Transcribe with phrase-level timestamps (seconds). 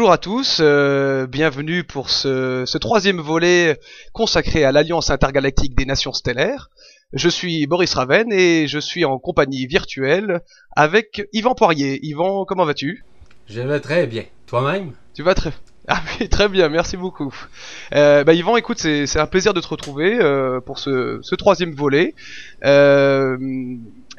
[0.00, 3.78] Bonjour à tous, euh, bienvenue pour ce, ce troisième volet
[4.14, 6.70] consacré à l'Alliance intergalactique des nations stellaires.
[7.12, 10.40] Je suis Boris Raven et je suis en compagnie virtuelle
[10.74, 12.00] avec Yvan Poirier.
[12.02, 13.04] Yvan, comment vas-tu?
[13.46, 14.24] Je vais très bien.
[14.46, 14.92] Toi-même?
[15.12, 15.52] Tu vas très...
[15.86, 17.34] Ah oui, très bien, merci beaucoup.
[17.94, 21.34] Euh, bah Yvan, écoute, c'est c'est un plaisir de te retrouver euh, pour ce, ce
[21.34, 22.14] troisième volet.
[22.64, 23.36] Euh,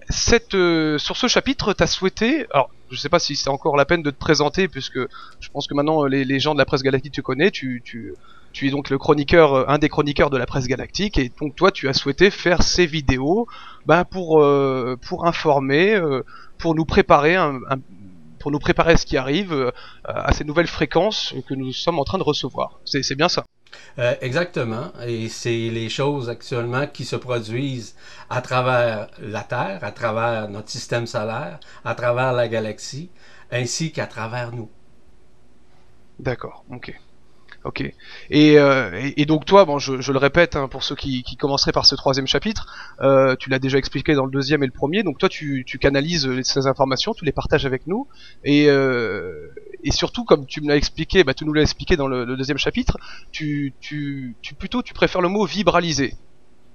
[0.09, 3.77] cette, euh, sur ce chapitre, tu as souhaité, alors je sais pas si c'est encore
[3.77, 4.99] la peine de te présenter, puisque
[5.39, 8.13] je pense que maintenant les, gens de la presse galactique tu connais, tu, tu,
[8.51, 11.55] tu es donc le chroniqueur, euh, un des chroniqueurs de la presse galactique, et donc
[11.55, 13.47] toi tu as souhaité faire ces vidéos
[13.85, 16.23] ben, pour, euh, pour informer, euh,
[16.57, 17.77] pour nous préparer un, un-
[18.39, 19.71] pour nous préparer à ce qui arrive, euh,
[20.05, 22.79] à ces nouvelles fréquences que nous sommes en train de recevoir.
[22.85, 23.45] C'est bien ça.
[23.99, 24.91] Euh, Exactement.
[25.05, 27.95] Et c'est les choses actuellement qui se produisent
[28.29, 33.11] à travers la Terre, à travers notre système solaire, à travers la galaxie,
[33.51, 34.69] ainsi qu'à travers nous.
[36.19, 37.01] D'accord, ok.
[37.63, 37.81] Ok.
[38.31, 41.37] Et, euh, et, donc toi, bon, je, je le répète hein, pour ceux qui, qui
[41.37, 42.65] commenceraient par ce troisième chapitre,
[43.01, 45.03] euh, tu l'as déjà expliqué dans le deuxième et le premier.
[45.03, 48.07] Donc toi, tu, tu canalises euh, ces informations, tu les partages avec nous,
[48.43, 49.53] et, euh,
[49.83, 52.35] et surtout, comme tu me l'as expliqué, bah, tu nous l'as expliqué dans le, le
[52.35, 52.97] deuxième chapitre,
[53.31, 56.15] tu, tu, tu plutôt tu préfères le mot vibraliser.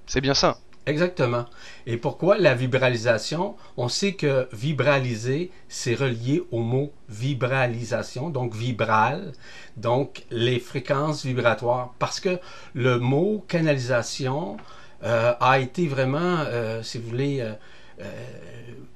[0.07, 0.59] C'est bien ça?
[0.87, 1.47] Exactement.
[1.87, 3.57] Et pourquoi la vibralisation?
[3.77, 9.33] On sait que vibraliser, c'est relié au mot vibralisation, donc vibral,
[9.77, 11.95] donc les fréquences vibratoires.
[11.99, 12.39] Parce que
[12.75, 14.57] le mot canalisation
[15.03, 18.05] euh, a été vraiment, euh, si vous voulez, euh,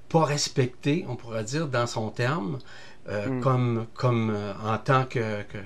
[0.09, 2.59] pas respecté, on pourrait dire, dans son terme,
[3.09, 3.41] euh, Mm.
[3.41, 5.59] comme, comme en tant que, que,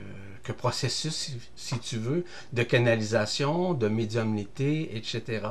[0.43, 5.43] que processus, si, si tu veux, de canalisation, de médiumnité, etc.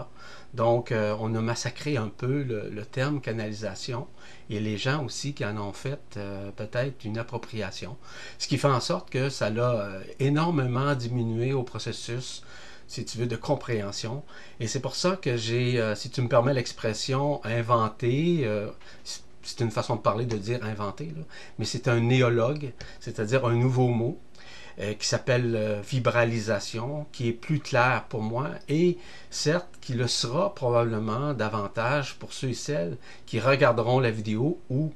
[0.54, 4.08] Donc, euh, on a massacré un peu le, terme canalisation
[4.50, 7.98] et les gens aussi qui en ont fait euh, peut-être une appropriation.
[8.38, 12.44] Ce qui fait en sorte que ça l'a euh, énormément diminué au processus,
[12.88, 14.24] si tu veux, de compréhension.
[14.60, 18.48] Et c'est pour ça que j'ai, si tu me permets l'expression, inventé.
[19.42, 21.24] c'est une façon de parler de dire inventé, là,
[21.58, 24.20] mais c'est un néologue, c'est-à-dire un nouveau mot
[24.80, 28.98] euh, qui s'appelle euh, vibralisation, qui est plus clair pour moi et
[29.30, 32.98] certes qui le sera probablement davantage pour ceux et celles
[33.28, 34.92] qui regarderont la vidéo ou,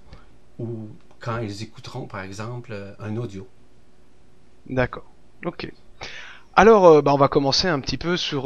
[0.58, 0.90] ou
[1.20, 3.48] quand ils écouteront par exemple euh, un audio.
[4.68, 5.06] D'accord.
[5.46, 5.72] Ok.
[6.56, 8.46] Alors, bah, on va commencer un petit peu sur,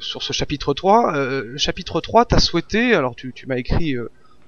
[0.00, 1.16] sur ce chapitre 3.
[1.16, 3.96] Euh, chapitre 3, tu as souhaité, alors tu, tu m'as écrit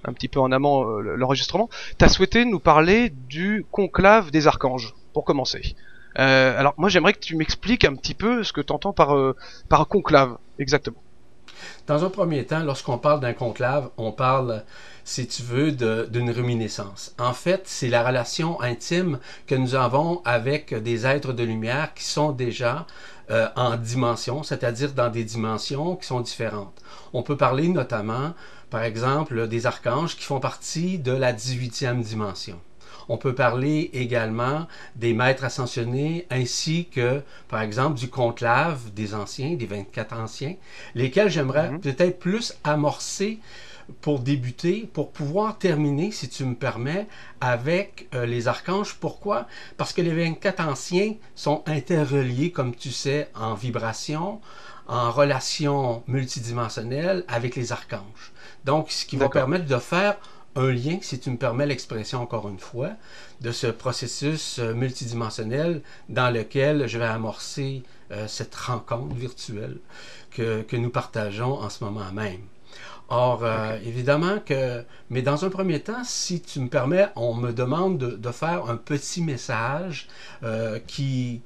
[0.05, 4.95] un petit peu en amont l'enregistrement, tu as souhaité nous parler du conclave des archanges,
[5.15, 5.75] pour commencer.
[6.19, 9.16] Euh, alors, moi j'aimerais que tu m'expliques un petit peu ce que tu entends par,
[9.16, 9.37] euh,
[9.69, 11.03] par conclave, exactement.
[11.87, 14.65] Dans un premier temps, lorsqu'on parle d'un conclave, on parle,
[15.04, 17.15] si tu veux, d'une réminiscence.
[17.19, 22.04] En fait, c'est la relation intime que nous avons avec des êtres de lumière qui
[22.04, 22.87] sont déjà
[23.31, 26.81] euh, en dimension, c'est-à-dire dans des dimensions qui sont différentes.
[27.12, 28.34] On peut parler notamment,
[28.71, 32.59] par exemple, des archanges qui font partie de la 18e dimension.
[33.09, 39.55] On peut parler également des maîtres ascensionnés ainsi que, par exemple, du conclave des anciens,
[39.55, 40.55] des 24 anciens,
[40.95, 41.81] lesquels j'aimerais Mhm.
[41.81, 43.39] peut-être plus amorcer
[44.03, 47.09] pour débuter, pour pouvoir terminer, si tu me permets,
[47.41, 48.95] avec euh, les archanges.
[48.95, 49.47] Pourquoi?
[49.77, 54.41] Parce que les 24 anciens sont interreliés, comme tu sais, en vibration,
[54.87, 58.33] en relation multidimensionnelle avec les archanges.
[58.65, 60.17] Donc, ce qui va permettre de faire
[60.60, 62.91] un lien, si tu me permets l'expression encore une fois,
[63.41, 69.78] de ce processus euh, multidimensionnel dans lequel je vais amorcer euh, cette rencontre virtuelle
[70.30, 72.42] que, que nous partageons en ce moment même.
[73.09, 77.53] Or, euh, évidemment que, mais dans un premier temps, si tu me permets, on me
[77.53, 80.06] demande de, de faire un petit message
[80.45, 81.42] euh, qui,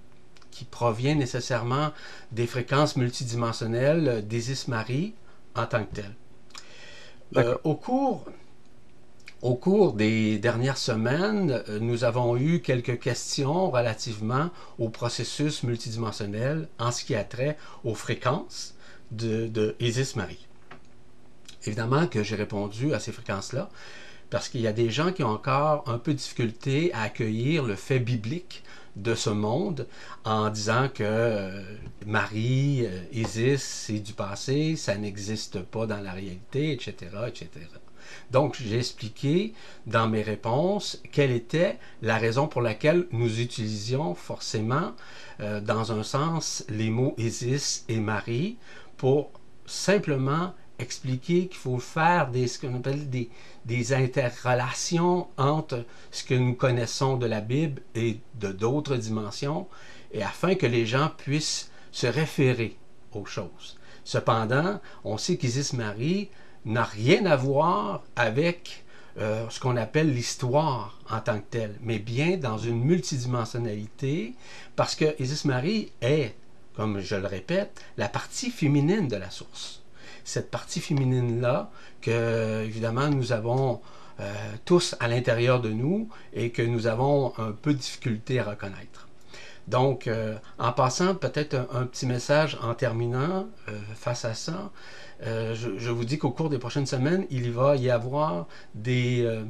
[0.51, 1.91] qui provient nécessairement
[2.33, 5.15] des fréquences multidimensionnelles d'Isis Marie
[5.55, 6.15] en tant que telle.
[7.37, 8.27] Euh, au cours
[9.45, 14.49] au cours des dernières semaines, euh, nous avons eu quelques questions relativement
[14.79, 18.75] au processus multidimensionnel en ce qui a trait aux fréquences
[19.11, 20.47] de, de Isis Marie.
[21.67, 23.69] Évidemment que j'ai répondu à ces fréquences-là
[24.31, 27.65] parce qu'il y a des gens qui ont encore un peu de difficulté à accueillir
[27.65, 28.65] le fait biblique
[28.97, 29.87] de ce monde
[30.25, 31.63] en disant que euh,
[32.07, 36.95] Marie, euh, Isis, c'est du passé, ça n'existe pas dans la réalité, etc.,
[37.29, 37.51] etc.
[38.31, 39.55] Donc, j'ai expliqué
[39.87, 44.93] dans mes réponses quelle était la raison pour laquelle nous utilisions forcément,
[45.41, 48.57] euh, dans un sens, les mots Isis et Marie
[48.97, 49.31] pour
[49.67, 53.31] simplement expliquer qu'il faut faire des, ce qu'on appelle des,
[53.65, 59.69] des interrelations entre ce que nous connaissons de la Bible et de d'autres dimensions,
[60.13, 62.77] et afin que les gens puissent se référer
[63.13, 63.79] aux choses.
[64.05, 66.29] Cependant, on sait qu'Isis Marie
[66.65, 68.85] n'a rien à voir avec
[69.19, 74.35] euh, ce qu'on appelle l'histoire en tant que telle, mais bien dans une multidimensionnalité,
[74.75, 76.35] parce que Isis Marie est,
[76.75, 79.83] comme je le répète, la partie féminine de la source.
[80.25, 81.71] Cette partie féminine-là,
[82.01, 83.81] que évidemment nous avons
[84.21, 84.33] euh,
[84.65, 89.04] tous à l'intérieur de nous et que nous avons un peu de difficulté à reconnaître.
[89.69, 93.47] Donc, euh, en passant, peut-être un, petit message en terminant
[93.95, 94.71] face à ça.
[95.23, 99.45] Euh, je, vous dis qu'au cours des prochaines semaines, il va y avoir des euh,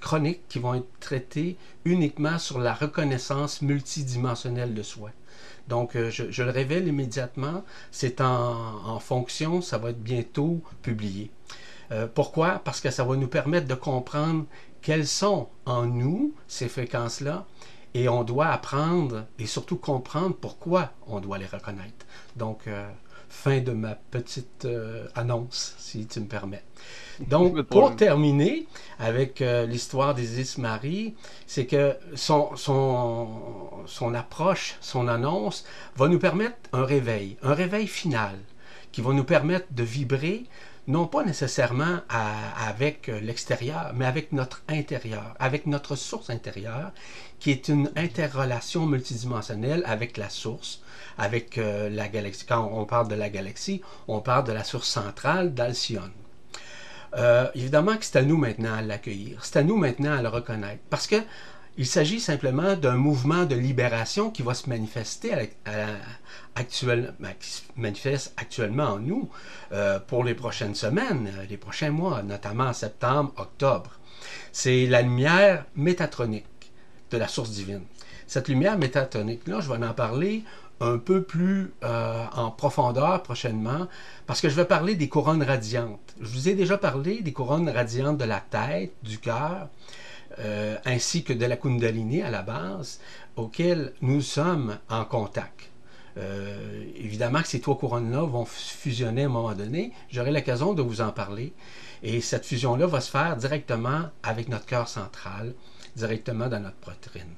[0.00, 5.10] chroniques qui vont être traitées uniquement sur la reconnaissance multidimensionnelle de soi.
[5.68, 7.64] Donc, euh, je, le révèle immédiatement.
[7.90, 11.30] C'est en, fonction, ça va être bientôt publié.
[12.14, 12.60] pourquoi?
[12.64, 14.46] Parce que ça va nous permettre de comprendre
[14.82, 17.46] quelles sont en nous ces fréquences-là
[17.94, 22.06] et on doit apprendre et surtout comprendre pourquoi on doit les reconnaître.
[22.36, 22.66] Donc,
[23.34, 26.62] fin de ma petite euh, annonce, si tu me permets.
[27.28, 28.66] Donc, pour terminer
[28.98, 31.14] avec euh, l'histoire d'Isis Marie,
[31.46, 33.28] c'est que son, son,
[33.86, 35.64] son approche, son annonce
[35.96, 38.38] va nous permettre un réveil, un réveil final,
[38.92, 40.44] qui va nous permettre de vibrer
[40.86, 46.92] non pas nécessairement avec l'extérieur, mais avec notre intérieur, avec notre source intérieure,
[47.38, 50.82] qui est une interrelation multidimensionnelle avec la source,
[51.18, 52.46] avec euh, la galaxie.
[52.46, 56.12] Quand on parle de la galaxie, on parle de la source centrale d'Alcyone.
[57.16, 60.28] Euh, évidemment que c'est à nous maintenant à l'accueillir, c'est à nous maintenant à le
[60.28, 61.16] reconnaître, parce que
[61.76, 65.32] il s'agit simplement d'un mouvement de libération qui va se manifester
[66.54, 69.28] actuellement, ben, qui se manifeste actuellement en nous
[69.72, 73.98] euh, pour les prochaines semaines, les prochains mois, notamment en septembre, octobre.
[74.52, 76.46] C'est la lumière métatronique
[77.10, 77.82] de la source divine.
[78.26, 80.44] Cette lumière métatronique-là, je vais en parler
[80.80, 83.88] un peu plus euh, en profondeur prochainement,
[84.26, 86.14] parce que je vais parler des couronnes radiantes.
[86.20, 89.68] Je vous ai déjà parlé des couronnes radiantes de la tête, du cœur,
[90.38, 93.00] euh, ainsi que de la Kundalini à la base,
[93.36, 95.70] auxquelles nous sommes en contact.
[96.16, 99.92] Euh, évidemment que ces trois couronnes-là vont fusionner à un moment donné.
[100.10, 101.52] J'aurai l'occasion de vous en parler.
[102.02, 105.54] Et cette fusion-là va se faire directement avec notre cœur central,
[105.96, 107.34] directement dans notre poitrine.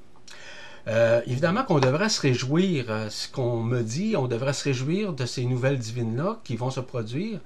[0.88, 5.12] Euh, évidemment qu'on devrait se réjouir, euh, ce qu'on me dit, on devrait se réjouir
[5.12, 7.40] de ces nouvelles divines-là qui vont se produire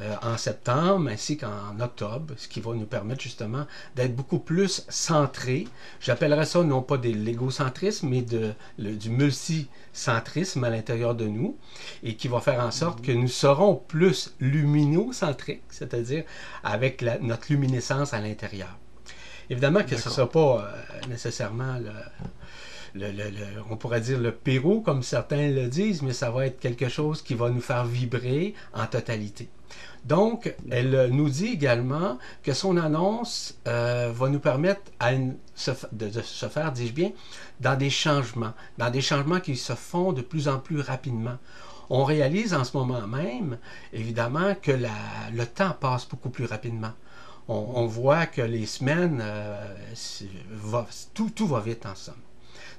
[0.00, 3.64] euh, en septembre ainsi qu'en octobre, ce qui va nous permettre justement
[3.94, 5.68] d'être beaucoup plus centrés.
[6.00, 11.56] J'appellerais ça non pas de l'égocentrisme, mais de, le, du multicentrisme à l'intérieur de nous,
[12.02, 16.24] et qui va faire en sorte que nous serons plus luminocentriques, c'est-à-dire
[16.64, 18.76] avec notre luminescence à l'intérieur.
[19.48, 20.72] Évidemment que ce ne sera pas
[21.08, 21.90] nécessairement le,
[23.70, 27.22] on pourrait dire le Pérou, comme certains le disent, mais ça va être quelque chose
[27.22, 29.48] qui va nous faire vibrer en totalité.
[30.04, 34.80] Donc, elle nous dit également que son annonce euh, va nous permettre
[35.92, 37.10] de, se faire, dis-je bien,
[37.60, 41.36] dans des changements, dans des changements qui se font de plus en plus rapidement.
[41.90, 43.58] On réalise en ce moment même,
[43.92, 46.92] évidemment, que le temps passe beaucoup plus rapidement.
[47.48, 49.74] On, voit que les semaines, euh,
[51.14, 52.18] tout, tout va vite ensemble.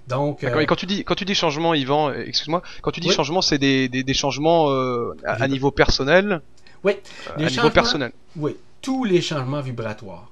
[0.08, 3.12] Donc, euh, quand tu dis quand tu dis changement, Yvan, euh, excuse-moi, quand tu dis
[3.12, 6.42] changement, c'est des, des, changements euh, à, niveau personnel?
[6.84, 6.94] Oui,
[7.36, 8.12] à niveau personnel.
[8.36, 10.32] Oui, tous les changements vibratoires,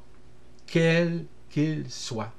[0.68, 2.32] quels qu'ils soient,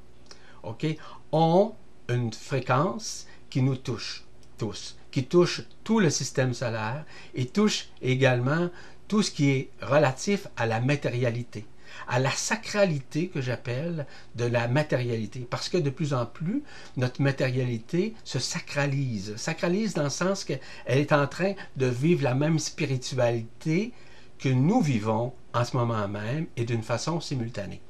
[0.63, 0.87] ok,
[1.33, 1.73] ont
[2.09, 4.25] une fréquence qui nous touche
[4.59, 8.69] tous, qui touche tout le système solaire et touche également
[9.09, 11.65] tout ce qui est relatif à la matérialité
[12.09, 14.07] à la sacralité que j'appelle
[14.37, 15.47] de la matérialité.
[15.49, 16.63] Parce que de plus en plus,
[16.97, 19.37] notre matérialité se sacralise.
[19.37, 23.93] Sacralise dans le sens qu'elle est en train de vivre la même spiritualité
[24.39, 27.81] que nous vivons en ce moment même et d'une façon simultanée.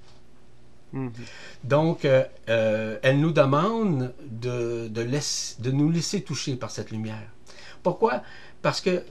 [0.93, 1.13] Mhm.
[1.65, 7.29] Donc, euh, euh, elle nous demande de, de, de nous laisser toucher par cette lumière.
[7.83, 8.23] Pourquoi?
[8.63, 9.05] Parce que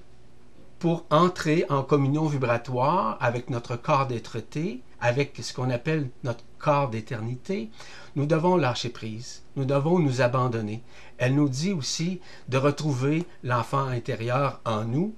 [0.79, 6.89] pour entrer en communion vibratoire avec notre corps d'être-té, avec ce qu'on appelle notre corps
[6.89, 7.69] d'éternité,
[8.15, 10.81] nous devons lâcher prise, nous devons nous abandonner.
[11.17, 15.13] Elle nous dit aussi de retrouver l'enfant intérieur en nous,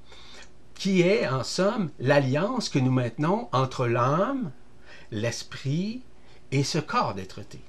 [0.73, 4.51] qui est en somme l'alliance que nous maintenons entre l'âme,
[5.11, 6.01] l'esprit
[6.51, 7.61] et ce corps d'être-té.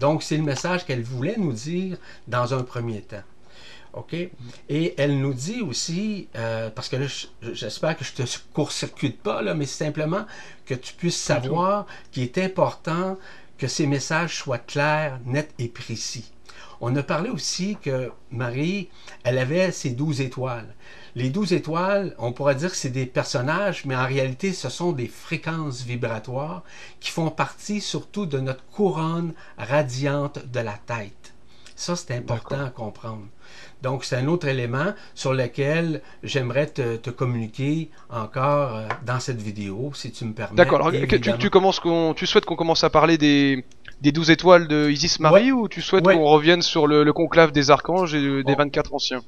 [0.00, 3.22] Donc c'est le message qu'elle voulait nous dire dans un premier temps.
[3.92, 4.14] OK?
[4.68, 7.06] Et elle nous dit aussi, euh, parce que là,
[7.52, 8.22] j'espère que je te
[8.52, 10.26] court-circuite pas, là, mais simplement
[10.66, 13.18] que tu puisses savoir qu'il est important
[13.58, 16.32] que ces messages soient clairs, nets et précis.
[16.80, 18.88] On a parlé aussi que Marie,
[19.22, 20.74] elle avait ses douze étoiles.
[21.14, 24.90] Les douze étoiles, on pourrait dire que c'est des personnages, mais en réalité, ce sont
[24.90, 26.64] des fréquences vibratoires
[26.98, 31.34] qui font partie surtout de notre couronne radiante de la tête.
[31.76, 33.26] Ça, c'est important à comprendre.
[33.82, 39.92] Donc, c'est un autre élément sur lequel j'aimerais te, communiquer encore euh, dans cette vidéo,
[39.94, 40.56] si tu me permets.
[40.56, 40.90] D'accord.
[41.38, 41.80] Tu, commences
[42.16, 43.64] tu souhaites qu'on commence à parler des,
[44.00, 47.70] des 12 étoiles de Isis Marie ou tu souhaites qu'on revienne sur le, conclave des
[47.70, 49.22] archanges et des 24 anciens?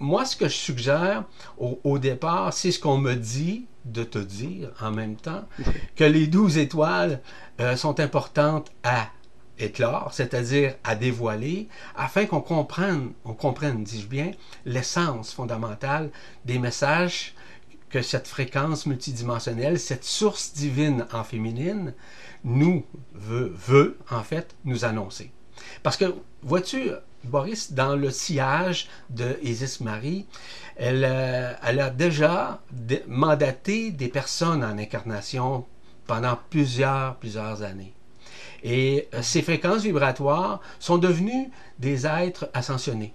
[0.00, 1.24] Moi, ce que je suggère
[1.58, 5.44] au, départ, c'est ce qu'on me dit de te dire en même temps,
[5.96, 7.20] que les 12 étoiles
[7.60, 9.08] euh, sont importantes à
[9.58, 14.32] éclore, c'est-à-dire à dévoiler, afin qu'on comprenne, on comprenne, dis-je bien,
[14.64, 16.10] l'essence fondamentale
[16.44, 17.34] des messages
[17.90, 21.94] que cette fréquence multidimensionnelle, cette source divine en féminine,
[22.44, 22.84] nous
[23.14, 25.32] veut, veut en fait nous annoncer.
[25.82, 26.90] Parce que, vois-tu,
[27.24, 30.26] Boris, dans le sillage de Isis Marie,
[30.76, 32.62] elle, euh, elle a déjà
[33.08, 35.66] mandaté des personnes en incarnation
[36.06, 37.92] pendant plusieurs, plusieurs années.
[38.62, 43.14] Et euh, ces fréquences vibratoires sont devenues des êtres ascensionnés.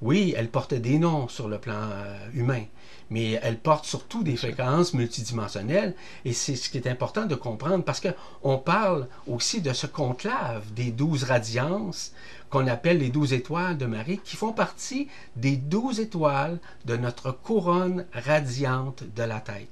[0.00, 2.62] Oui, elles portent des noms sur le plan euh, humain,
[3.10, 7.82] mais elles portent surtout des fréquences multidimensionnelles, et c'est ce qui est important de comprendre,
[7.82, 12.12] parce qu'on parle aussi de ce conclave des douze radiances
[12.48, 17.32] qu'on appelle les douze étoiles de Marie, qui font partie des douze étoiles de notre
[17.32, 19.68] couronne radiante de la tête.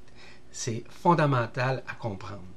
[0.50, 2.55] C'est fondamental à comprendre.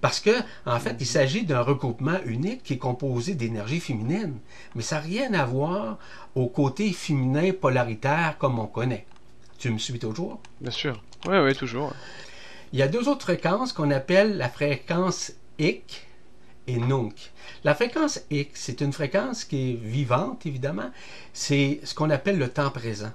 [0.00, 0.30] Parce que,
[0.66, 4.38] en fait, il s'agit d'un regroupement unique qui est composé d'énergie féminine.
[4.74, 5.98] Mais ça n'a rien à voir
[6.34, 9.06] au côté féminin polaritaire comme on connaît.
[9.58, 10.40] Tu me suis toujours?
[10.60, 11.02] Bien sûr.
[11.26, 11.92] Oui, oui, toujours.
[12.72, 16.06] Il y a deux autres fréquences qu'on appelle la fréquence Ik
[16.66, 17.32] et Nunc.
[17.64, 20.90] La fréquence Ik, c'est une fréquence qui est vivante, évidemment.
[21.32, 23.12] C'est ce qu'on appelle le temps présent.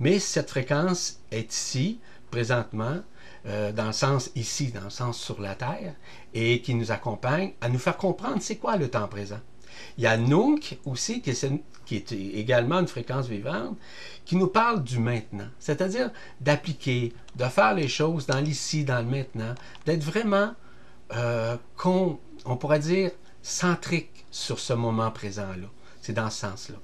[0.00, 3.02] Mais cette fréquence est ici, présentement,
[3.46, 5.94] euh, dans le sens ici, dans le sens sur la Terre,
[6.34, 9.40] et qui nous accompagne à nous faire comprendre c'est quoi le temps présent.
[9.98, 11.44] Il y a Nunc aussi, qui est,
[11.90, 13.76] est également une fréquence vivante,
[14.24, 19.10] qui nous parle du maintenant, c'est-à-dire d'appliquer, de faire les choses dans l'ici, dans le
[19.10, 19.54] maintenant,
[19.86, 20.54] d'être vraiment,
[21.16, 23.10] euh, on pourrait dire,
[23.42, 25.68] centrique sur ce moment présent-là.
[26.00, 26.76] C'est dans ce sens-là.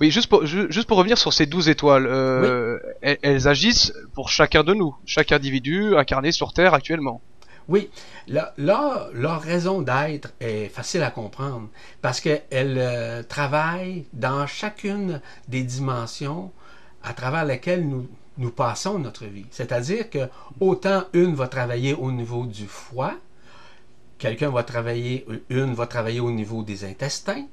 [0.00, 4.62] Oui, juste pour, juste pour revenir sur ces douze étoiles, euh, elles, agissent pour chacun
[4.62, 7.20] de nous, chaque individu incarné sur Terre actuellement.
[7.68, 7.90] Oui,
[8.28, 11.68] là, leur raison d'être est facile à comprendre
[12.00, 16.50] parce qu'elles euh, travaillent dans chacune des dimensions
[17.02, 19.46] à travers lesquelles nous, nous passons notre vie.
[19.50, 20.28] C'est-à-dire que
[20.60, 23.16] autant une va travailler au niveau du foie,
[24.16, 27.44] quelqu'un va travailler, une va travailler au niveau des intestins,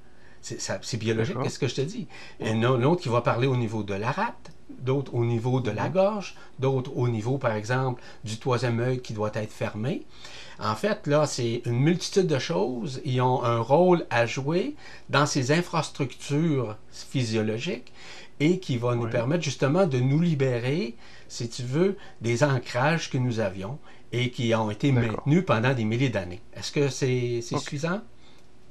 [0.81, 2.07] c'est biologique, qu'est-ce que je te dis?
[2.39, 5.87] Et autre qui va parler au niveau de la rate, d'autres au niveau de la
[5.87, 5.93] mhm.
[5.93, 10.03] gorge, d'autres au niveau, par exemple, du troisième œil qui doit être fermé.
[10.59, 13.01] En fait, là, c'est une multitude de choses.
[13.03, 14.75] Ils ont un rôle à jouer
[15.09, 17.91] dans ces infrastructures physiologiques
[18.39, 20.95] et qui va nous permettre justement de nous libérer,
[21.27, 23.79] si tu veux, des ancrages que nous avions
[24.11, 26.41] et qui ont été maintenus pendant des milliers d'années.
[26.55, 28.01] Est-ce que c'est suffisant?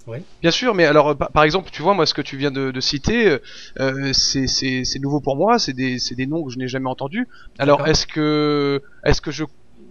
[0.06, 0.18] Oui.
[0.42, 3.38] Bien sûr, mais alors par exemple, tu vois, moi, ce que tu viens de, citer,
[3.80, 7.26] euh, c'est nouveau pour moi, c'est des, des, noms que je n'ai jamais entendus.
[7.58, 9.44] Alors, est-ce que, est-ce que je,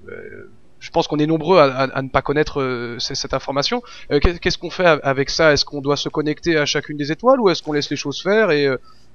[0.07, 3.81] euh, je pense qu'on est nombreux à, ne pas connaître euh, cette information.
[4.11, 5.53] Euh, qu'est-ce qu'on fait avec ça?
[5.53, 8.21] Est-ce qu'on doit se connecter à chacune des étoiles ou est-ce qu'on laisse les choses
[8.21, 8.67] faire et,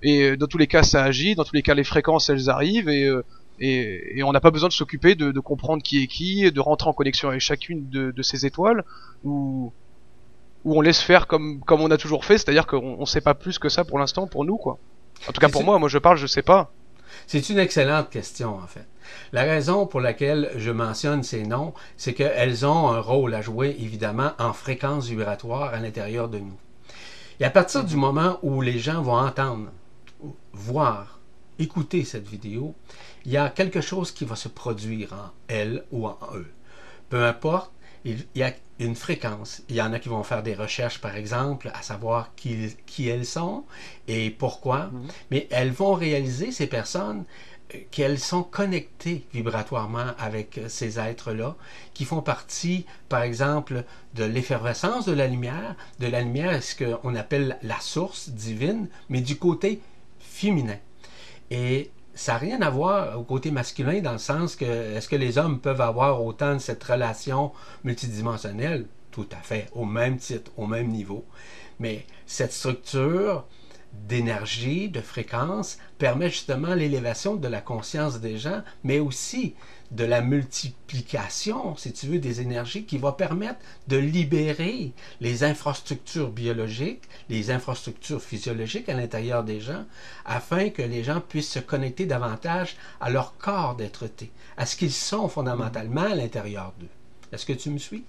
[0.02, 2.88] et dans tous les cas, ça agit, dans tous les cas, les fréquences, elles arrivent
[2.88, 3.11] et
[3.61, 6.61] et, et, on n'a pas besoin de s'occuper de, de, comprendre qui est qui, de
[6.61, 8.85] rentrer en connexion avec chacune de, de ces étoiles,
[9.25, 9.73] ou
[10.65, 13.35] où on laisse faire comme, comme on a toujours fait, c'est-à-dire qu'on ne sait pas
[13.35, 14.79] plus que ça pour l'instant pour nous, quoi.
[15.29, 16.71] En tout cas pour moi, moi je parle, je sais pas.
[17.27, 18.87] C'est une excellente question, en fait.
[19.33, 23.77] La raison pour laquelle je mentionne ces noms, c'est qu'elles ont un rôle à jouer,
[23.79, 26.57] évidemment, en fréquence vibratoire à l'intérieur de nous.
[27.41, 29.71] Et à partir du moment où les gens vont entendre,
[30.53, 31.21] voir,
[31.59, 32.75] écouter cette vidéo,
[33.25, 36.50] il y a quelque chose qui va se produire en elles ou en eux.
[37.09, 37.73] Peu importe
[38.09, 39.62] il y a une fréquence.
[39.69, 43.09] Il y en a qui vont faire des recherches, par exemple, à savoir qui, qui
[43.09, 43.65] elles sont
[44.07, 45.09] et pourquoi, mhm.
[45.31, 47.25] mais elles vont réaliser, ces personnes,
[47.75, 51.57] euh, qu'elles sont connectées vibratoirement avec euh, ces êtres-là,
[51.95, 53.85] qui font partie, par exemple,
[54.15, 59.21] de l'effervescence de la lumière, de la lumière, ce qu'on appelle la source divine, mais
[59.21, 59.81] du côté
[60.21, 60.79] féminin.
[61.50, 65.15] Et ça n'a rien à voir au côté masculin dans le sens que est-ce que
[65.15, 67.53] les hommes peuvent avoir autant de cette relation
[67.85, 68.87] multidimensionnelle?
[69.13, 71.25] Tout à fait, au même titre, au même niveau.
[71.79, 73.47] Mais cette structure
[73.93, 79.55] d'énergie, de fréquence, permet justement l'élévation de la conscience des gens, mais aussi
[79.90, 86.30] de la multiplication, si tu veux, des énergies qui va permettre de libérer les infrastructures
[86.30, 89.85] biologiques, les infrastructures physiologiques à l'intérieur des gens,
[90.26, 94.92] afin que les gens puissent se connecter davantage à leur corps d'être-té, à ce qu'ils
[94.92, 96.88] sont fondamentalement à l'intérieur d'eux.
[97.33, 98.04] Est-ce que tu me suis?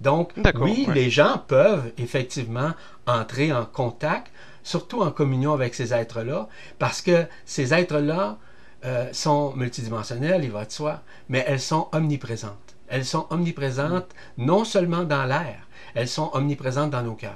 [0.00, 2.72] Donc, oui, les gens peuvent effectivement
[3.06, 4.32] entrer en contact,
[4.64, 6.48] surtout en communion avec ces êtres-là,
[6.80, 8.38] parce que ces êtres-là
[8.84, 12.76] euh, sont multidimensionnelles, il va de soi, mais elles sont omniprésentes.
[12.88, 17.32] Elles sont omniprésentes non seulement dans l'air, elles sont omniprésentes dans nos cœurs.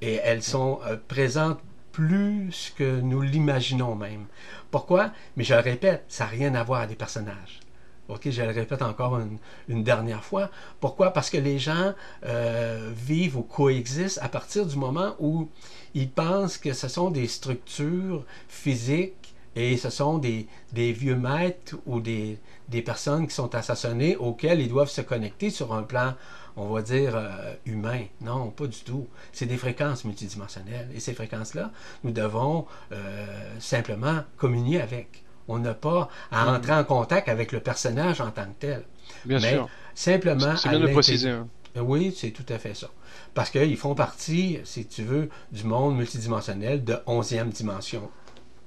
[0.00, 1.60] Et elles sont euh, présentes
[1.92, 4.26] plus que nous l'imaginons même.
[4.70, 5.12] Pourquoi?
[5.36, 7.60] Mais je le répète, ça n'a rien à voir avec des personnages.
[8.08, 9.20] Ok, je le répète encore
[9.68, 10.50] une, dernière fois.
[10.80, 11.12] Pourquoi?
[11.12, 11.94] Parce que les gens
[12.26, 15.48] euh, vivent ou coexistent à partir du moment où
[15.94, 19.21] ils pensent que ce sont des structures physiques
[19.54, 22.38] et ce sont des, vieux maîtres ou des,
[22.84, 26.14] personnes qui sont assassonnées auxquelles ils doivent se connecter sur un plan,
[26.56, 28.04] on va dire, euh, humain.
[28.20, 29.06] Non, pas du tout.
[29.32, 30.88] C'est des fréquences multidimensionnelles.
[30.94, 31.70] Et ces fréquences-là,
[32.04, 33.26] nous devons euh,
[33.58, 35.24] simplement communier avec.
[35.48, 36.48] On n'a pas à mm.
[36.48, 38.84] entrer en contact avec le personnage en tant que tel.
[39.26, 39.68] Bien mais sûr.
[39.94, 40.56] Simplement.
[40.56, 41.30] C'est bien de préciser.
[41.30, 41.48] Hein.
[41.76, 42.88] Oui, c'est tout à fait ça.
[43.34, 48.10] Parce qu'ils font partie, si tu veux, du monde multidimensionnel de 11e dimension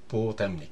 [0.08, 0.70] pour terminer.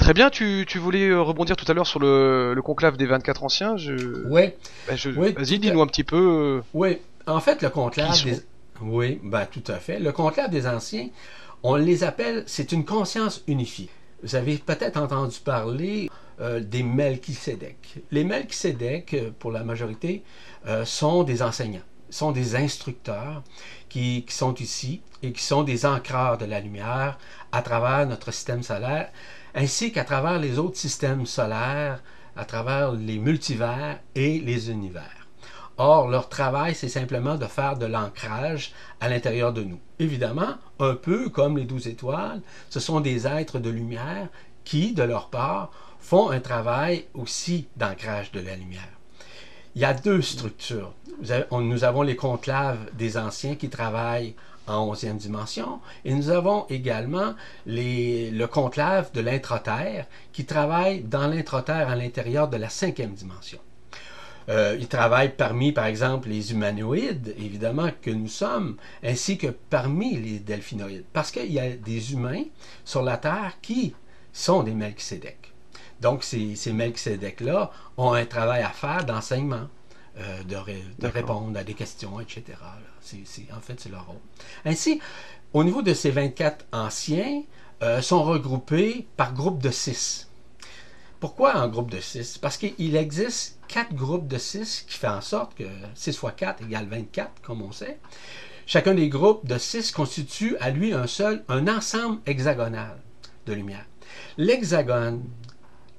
[0.00, 3.76] Très bien, tu, voulais euh, rebondir tout à l'heure sur le, conclave des 24 anciens.
[3.76, 4.26] Je...
[4.26, 4.56] Ouais.
[4.88, 5.32] Ben, oui.
[5.32, 6.62] Vas-y, dis-nous un petit peu.
[6.62, 8.40] Euh, oui, en fait, le conclave des...
[8.80, 9.98] Oui, ben, tout à fait.
[9.98, 11.08] Le conclave des anciens,
[11.62, 13.90] on les appelle, c'est une conscience unifiée.
[14.22, 16.08] Vous avez peut-être entendu parler
[16.40, 18.02] euh, des Melchisedec.
[18.10, 20.22] Les Melchisedec, pour la majorité,
[20.84, 23.42] sont des enseignants, sont des instructeurs
[23.88, 27.18] qui, sont ici et qui sont des ancreurs de la lumière
[27.52, 29.10] à travers notre système solaire,
[29.54, 32.02] ainsi qu'à travers les autres systèmes solaires,
[32.36, 35.26] à travers les multivers et les univers.
[35.76, 39.80] Or, leur travail, c'est simplement de faire de l'ancrage à l'intérieur de nous.
[39.98, 44.28] Évidemment, un peu comme les douze étoiles, ce sont des êtres de lumière
[44.64, 48.99] qui, de leur part, font un travail aussi d'ancrage de la lumière.
[49.74, 50.92] Il y a deux structures
[51.52, 54.34] nous avons les conclaves des anciens qui travaillent
[54.66, 57.34] en 11e dimension, et nous avons également
[57.66, 63.58] le conclave de l'intraterre qui travaille dans l'intraterre à l'intérieur de la cinquième dimension.
[64.48, 70.16] Euh, il travaille parmi, par exemple, les humanoïdes, évidemment, que nous sommes, ainsi que parmi
[70.16, 72.44] les delphinoïdes, parce qu'il y a des humains
[72.84, 73.94] sur la Terre qui
[74.32, 75.49] sont des Melchizedek.
[76.00, 79.68] Donc, ces, ces Melchizedek-là ont un travail à faire d'enseignement,
[80.18, 82.44] euh, de, répondre à des questions, etc.
[83.54, 84.20] en fait, c'est leur rôle.
[84.64, 85.00] Ainsi,
[85.52, 87.42] au niveau de ces 24 anciens,
[87.82, 90.28] euh, sont regroupés par groupe de 6.
[91.18, 92.38] Pourquoi en groupe de 6?
[92.38, 96.62] Parce qu'il existe quatre groupes de 6 qui fait en sorte que 6 fois 4
[96.64, 97.98] égale 24, comme on sait.
[98.66, 102.98] Chacun des groupes de 6 constitue à lui un seul, un ensemble hexagonal
[103.46, 103.86] de lumière.
[104.36, 105.22] L'hexagone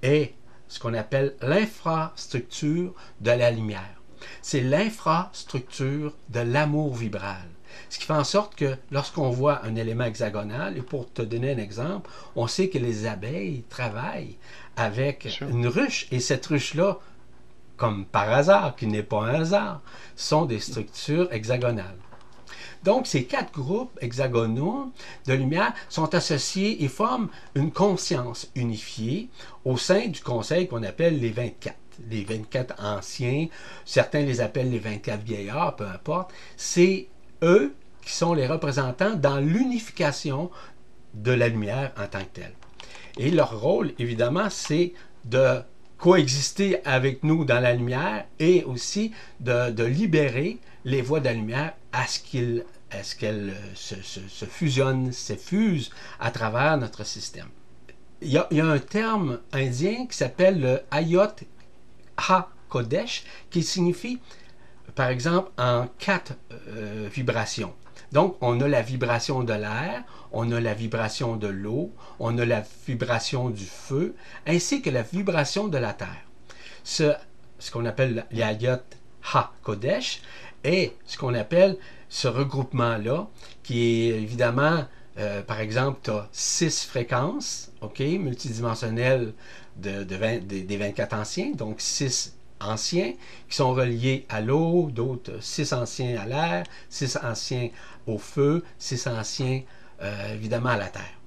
[0.02, 0.34] est
[0.68, 4.02] ce qu'on appelle l'infrastructure de la lumière
[4.42, 7.48] c'est l'infrastructure de l'amour vibral.
[7.90, 11.54] Ce qui fait en sorte que lorsqu'on voit un élément hexagonal, et pour te donner
[11.54, 14.38] un exemple, on sait que les abeilles travaillent
[14.76, 17.00] avec une ruche, et cette ruche-là,
[17.78, 19.82] comme par hasard, qui n'est pas un hasard,
[20.16, 21.98] sont des structures hexagonales.
[22.84, 24.92] Donc, ces quatre groupes hexagonaux
[25.28, 29.30] de lumière sont associés et forment une conscience unifiée
[29.66, 31.76] au sein du conseil qu'on appelle les 24
[32.10, 33.48] les 24 anciens,
[33.86, 37.08] certains les appellent les 24 vieillards, peu importe, c'est
[37.44, 40.50] eux qui sont les représentants dans l'unification
[41.14, 42.54] de la lumière en tant que telle.
[43.18, 44.94] Et leur rôle, évidemment, c'est
[45.26, 45.62] de
[45.98, 51.74] coexister avec nous dans la lumière et aussi de, libérer les voies de la lumière
[51.92, 57.50] à ce qu'elles se, se, fusionnent, se fusent à travers notre système.
[58.22, 61.36] Il y, a, un terme indien qui s'appelle le Ayot
[62.18, 64.20] Ha-Kodesh, qui signifie,
[64.94, 67.74] par exemple, en quatre euh, vibrations.
[68.12, 72.46] Donc, on a la vibration de l'air, on a la vibration de l'eau, on a
[72.46, 74.16] la vibration du feu,
[74.46, 76.26] ainsi que la vibration de la terre.
[76.84, 77.14] Ce,
[77.58, 78.78] ce qu'on appelle l'ayot
[79.34, 80.22] Ha-Kodesh
[80.64, 81.78] est ce qu'on appelle
[82.10, 83.28] ce regroupement-là,
[83.64, 84.86] qui est évidemment
[85.18, 89.34] Euh, par exemple, tu as six fréquences, OK, multidimensionnelles
[89.78, 93.14] de, des 24 anciens, donc six anciens
[93.50, 97.70] qui sont reliés à l'eau, d'autres six anciens à l'air, six anciens
[98.08, 99.64] au feu, six anciens
[100.02, 101.18] euh, évidemment à la terre.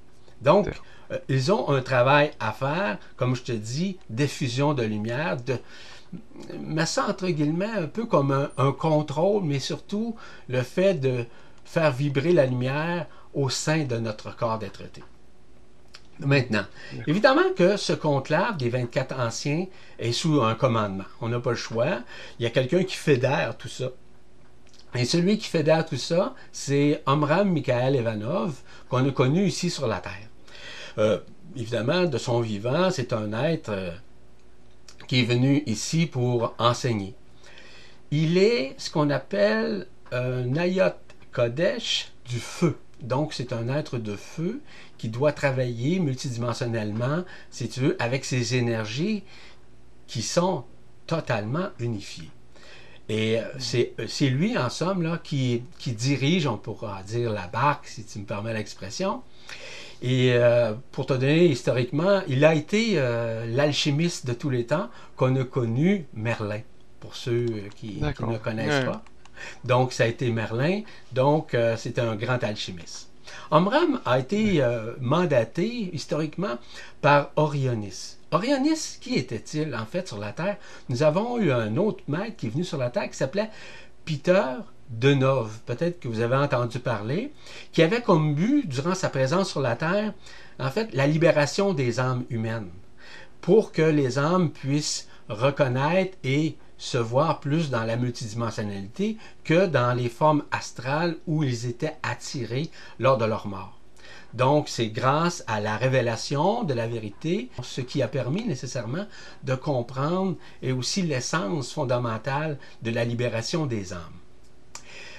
[0.40, 0.68] Donc,
[1.10, 5.58] euh, ils ont un travail à faire, comme je te dis, d'effusion de lumière, de
[6.60, 10.14] mais ça entre guillemets un peu comme un, un, contrôle, mais surtout
[10.48, 11.24] le fait de
[11.64, 15.02] faire vibrer la lumière au sein de notre corps d'être-té.
[16.20, 16.64] Maintenant,
[17.08, 19.66] évidemment que ce conclave des 24 anciens
[19.98, 21.04] est sous un commandement.
[21.20, 22.02] On n'a pas le choix.
[22.38, 23.86] Il y a quelqu'un qui fédère tout ça.
[24.94, 28.54] Et celui qui fédère tout ça, c'est Omram Mikhail Evanov,
[28.88, 30.28] qu'on a connu ici sur la Terre.
[30.98, 31.18] Euh,
[31.56, 33.90] évidemment, de son vivant, c'est un être euh,
[35.08, 37.14] qui est venu ici pour enseigner.
[38.10, 40.94] Il est ce qu'on appelle un Ayot
[41.32, 42.78] Kodesh du feu.
[43.02, 44.60] Donc, c'est un être de feu
[44.98, 49.24] qui doit travailler multidimensionnellement, si tu veux, avec ses énergies
[50.06, 50.64] qui sont
[51.06, 52.30] totalement unifiées.
[53.08, 57.46] Et euh, euh, c'est lui, en somme, là, qui, qui, dirige, on pourra dire, la
[57.46, 59.22] barque, si tu me permets l'expression.
[60.06, 63.00] Et euh, pour te donner historiquement, il a été
[63.46, 66.60] l'alchimiste de tous les temps qu'on a connu Merlin,
[67.00, 69.02] pour ceux qui, ne connaissent pas.
[69.64, 70.82] Donc, ça a été Merlin.
[71.12, 73.08] Donc, c'était un grand alchimiste.
[73.50, 76.58] Omram a été euh, mandaté historiquement
[77.00, 78.16] par Orionis.
[78.30, 80.56] Orionis, qui était-il en fait sur la Terre?
[80.88, 83.50] Nous avons eu un autre maître qui est venu sur la Terre qui s'appelait
[84.04, 84.42] Peter
[84.90, 87.32] Denov, peut-être que vous avez entendu parler,
[87.72, 90.12] qui avait comme but, durant sa présence sur la Terre,
[90.58, 92.70] en fait, la libération des âmes humaines,
[93.40, 99.94] pour que les âmes puissent reconnaître et se voir plus dans la multidimensionnalité que dans
[99.94, 103.80] les formes astrales où ils étaient attirés lors de leur mort.
[104.34, 109.06] Donc, c'est grâce à la révélation de la vérité, ce qui a permis nécessairement
[109.44, 114.23] de comprendre et aussi l'essence fondamentale de la libération des âmes.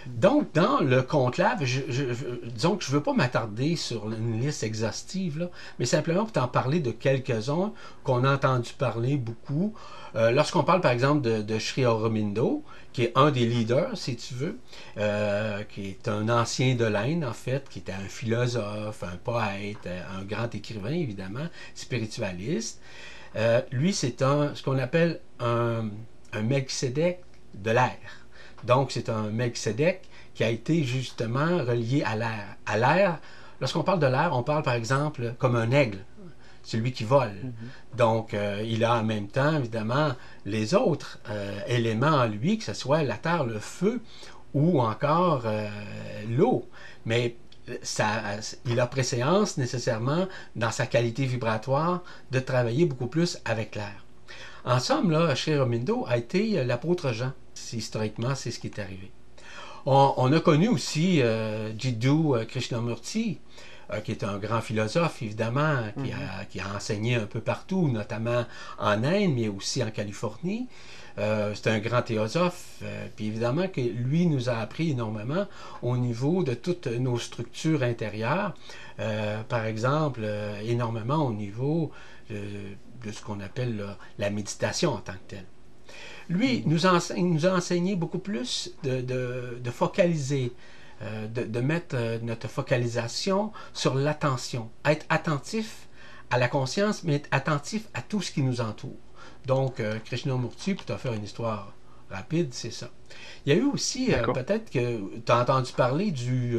[0.08, 1.82] Donc, dans le conclave, je,
[2.46, 6.48] disons que je ne veux pas m'attarder sur une liste exhaustive, mais simplement pour t'en
[6.48, 9.74] parler de quelques-uns qu'on a entendu parler beaucoup.
[10.15, 12.63] Euh, lorsqu'on parle, par exemple, de, de Sri Aurobindo,
[12.94, 14.58] qui est un des leaders, si tu veux,
[14.98, 19.88] euh, qui est un ancien de l'Inde, en fait, qui était un philosophe, un poète,
[20.18, 22.80] un grand écrivain, évidemment, spiritualiste.
[23.36, 25.89] Euh, lui, c'est un, ce qu'on appelle un,
[26.32, 28.24] un de l'air.
[28.65, 30.01] Donc, c'est un Melchizedek
[30.34, 32.58] qui a été justement relié à l'air.
[32.65, 33.19] À l'air,
[33.62, 35.99] lorsqu'on parle de l'air, on parle par exemple comme un aigle,
[36.63, 37.30] celui qui vole.
[37.30, 37.97] Mm-hmm.
[37.97, 40.13] Donc, euh, il a en même temps, évidemment,
[40.45, 44.01] les autres euh, éléments en lui, que ce soit la terre, le feu
[44.54, 45.69] ou encore euh,
[46.30, 46.67] l'eau.
[47.06, 47.36] Mais
[47.82, 48.21] ça,
[48.65, 52.01] il a préséance nécessairement dans sa qualité vibratoire
[52.32, 54.06] de travailler beaucoup plus avec l'air.
[54.65, 57.32] En somme, là, chez Romindo a été l'apôtre Jean
[57.73, 59.12] historiquement, c'est ce qui est arrivé.
[59.88, 63.38] On, a connu aussi euh, Jiddu euh, Krishnamurti,
[63.93, 66.47] euh, qui est un grand philosophe, évidemment, qui, a, mhm.
[66.49, 68.45] qui, a, enseigné un peu partout, notamment
[68.80, 70.67] en Inde, mais aussi en Californie.
[71.17, 72.82] c'est un grand théosophe,
[73.15, 75.45] puis évidemment que lui nous a appris énormément
[75.82, 78.54] au niveau de toutes nos structures intérieures,
[79.47, 80.28] par exemple,
[80.63, 81.91] énormément au niveau
[82.30, 85.45] de, ce qu'on appelle la méditation en tant que telle.
[86.29, 90.51] Lui nous, a enseigné beaucoup plus de, focaliser,
[91.01, 95.88] euh, de, mettre euh, notre focalisation sur l'attention, être attentif
[96.31, 98.97] à la conscience, mais être attentif à tout ce qui nous entoure.
[99.45, 101.73] Donc, euh, Krishnamurti, pour te faire une histoire
[102.09, 102.89] rapide, c'est ça.
[103.45, 106.58] Il y a eu aussi, peut-être que tu as entendu parler du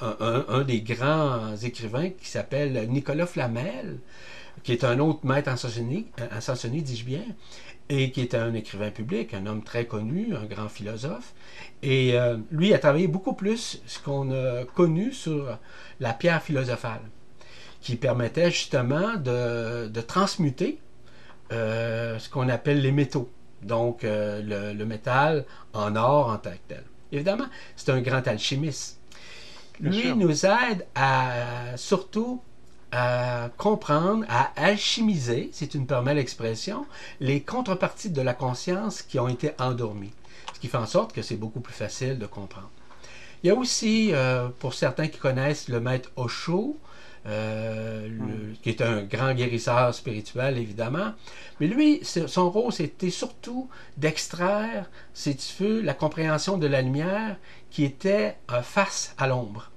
[0.00, 3.98] un, des grands écrivains qui s'appelle Nicolas Flamel,
[4.62, 7.24] qui est un autre maître ascensionné, dis-je bien,
[7.88, 11.34] et qui était un écrivain public, un homme très connu, un grand philosophe.
[11.82, 15.58] Et euh, lui a travaillé beaucoup plus ce qu'on a connu sur
[16.00, 17.02] la pierre philosophale,
[17.80, 20.78] qui permettait justement de, transmuter
[21.52, 23.30] euh, ce qu'on appelle les métaux,
[23.66, 26.84] donc euh, le, métal en or en tant que tel.
[27.12, 28.98] Évidemment, c'est un grand alchimiste.
[29.80, 32.40] lui nous aide à surtout
[32.92, 36.86] à comprendre, à alchimiser, si tu me permets l'expression,
[37.20, 40.12] les contreparties de la conscience qui ont été endormies.
[40.54, 42.70] Ce qui fait en sorte que c'est beaucoup plus facile de comprendre.
[43.42, 46.78] Il y a aussi, euh, pour certains qui connaissent le maître Osho,
[47.26, 48.08] euh,
[48.62, 51.12] qui est un grand guérisseur spirituel, évidemment.
[51.60, 57.36] Mais lui, son rôle, c'était surtout d'extraire, si tu veux, la compréhension de la lumière
[57.70, 59.70] qui était euh, face à l'ombre.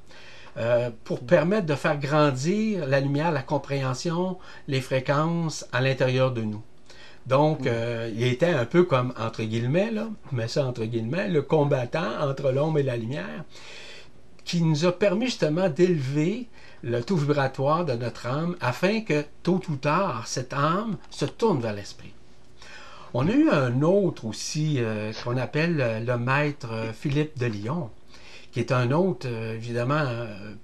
[0.58, 6.42] euh, pour permettre de faire grandir la lumière, la compréhension, les fréquences à l'intérieur de
[6.42, 6.64] nous.
[7.26, 11.42] Donc, euh, il était un peu comme, entre guillemets, là, mais ça entre guillemets, le
[11.44, 13.44] combattant entre l'ombre et la lumière,
[14.46, 16.48] qui nous a permis justement d'élever
[16.82, 21.60] le taux vibratoire de notre âme afin que, tôt ou tard, cette âme se tourne
[21.60, 22.14] vers l'esprit.
[23.14, 27.90] On a eu un autre aussi euh, qu'on appelle euh, le maître Philippe de Lyon,
[28.52, 30.04] qui est un autre, évidemment,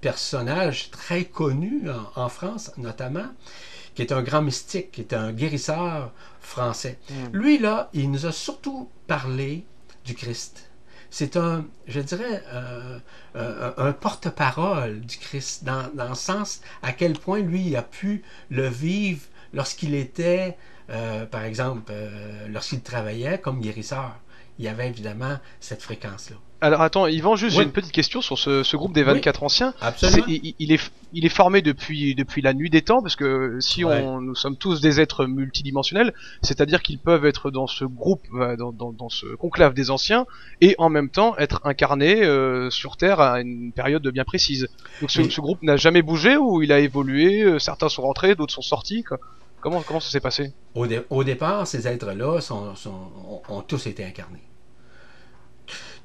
[0.00, 1.82] personnage très connu
[2.16, 3.28] en France notamment,
[3.94, 6.98] qui est un grand mystique, qui est un guérisseur français.
[7.10, 7.36] Hmm.
[7.36, 9.64] Lui, là, il nous a surtout parlé
[10.04, 10.70] du Christ.
[11.10, 12.98] C'est un, je dirais, euh,
[13.76, 18.68] un, porte-parole du Christ, dans, dans, le sens à quel point lui a pu le
[18.68, 20.56] vivre lorsqu'il était,
[20.90, 24.18] euh, par exemple, euh, lorsqu'il travaillait comme guérisseur.
[24.58, 26.36] Il y avait évidemment cette fréquence-là.
[26.62, 29.74] Alors attends, Yvan, juste j'ai une petite question sur ce, groupe des 24 anciens.
[29.80, 30.24] Absolument.
[30.26, 34.20] il, est, il est formé depuis, depuis la nuit des temps, parce que si on,
[34.22, 38.72] nous sommes tous des êtres multidimensionnels, c'est-à-dire qu'ils peuvent être dans ce groupe, euh, dans,
[38.72, 40.26] dans, ce conclave des anciens,
[40.62, 44.68] et en même temps être incarnés euh, sur Terre à une période bien précise.
[45.02, 48.54] Donc ce, groupe n'a jamais bougé ou il a évolué, euh, certains sont rentrés, d'autres
[48.54, 49.04] sont sortis.
[49.60, 50.52] Comment, comment ça s'est passé?
[50.74, 53.10] Au, au, départ, ces êtres-là sont, sont,
[53.48, 54.42] ont tous été incarnés.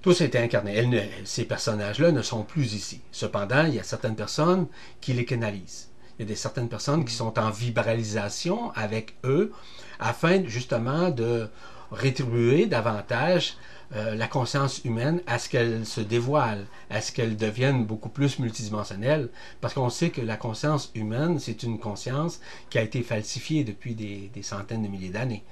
[0.01, 1.11] Tous été incarnés.
[1.25, 3.01] ces personnages-là ne sont plus ici.
[3.11, 4.65] Cependant, il y a certaines personnes
[4.99, 5.89] qui les canalisent.
[6.17, 9.51] Il y a certaines personnes qui sont en vibralisation avec eux
[9.99, 11.47] afin justement de
[11.91, 13.57] rétribuer davantage
[13.93, 18.39] euh, la conscience humaine à ce qu'elle se dévoile, à ce qu'elle devienne beaucoup plus
[18.39, 23.65] multidimensionnelle, parce qu'on sait que la conscience humaine, c'est une conscience qui a été falsifiée
[23.65, 25.43] depuis des, centaines de milliers d'années.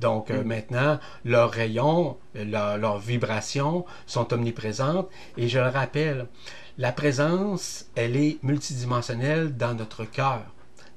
[0.00, 0.46] Donc euh, mm.
[0.46, 6.26] maintenant, leurs rayons, leurs vibrations sont omniprésentes, et je le rappelle,
[6.76, 10.42] la présence, elle est multidimensionnelle dans notre cœur,